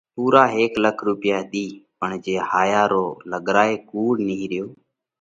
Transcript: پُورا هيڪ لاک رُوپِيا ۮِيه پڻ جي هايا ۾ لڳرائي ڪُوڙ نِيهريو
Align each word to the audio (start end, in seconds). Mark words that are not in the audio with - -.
پُورا 0.13 0.43
هيڪ 0.55 0.73
لاک 0.83 0.97
رُوپِيا 1.07 1.37
ۮِيه 1.51 1.69
پڻ 1.99 2.09
جي 2.23 2.35
هايا 2.49 2.83
۾ 2.93 3.01
لڳرائي 3.31 3.73
ڪُوڙ 3.89 4.13
نِيهريو 4.27 4.67